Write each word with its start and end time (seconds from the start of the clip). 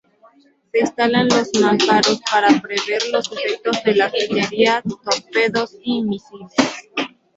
Se 0.71 0.79
instalan 0.79 1.27
los 1.27 1.49
mamparos 1.61 2.19
para 2.31 2.59
prever 2.59 3.03
los 3.13 3.31
efectos 3.33 3.83
de 3.83 3.93
la 3.93 4.05
artillería, 4.05 4.81
torpedos 5.05 5.77
y 5.79 6.01
misiles. 6.01 6.51